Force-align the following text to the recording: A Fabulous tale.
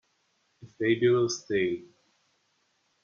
A 0.63 0.65
Fabulous 0.65 1.43
tale. 1.45 1.83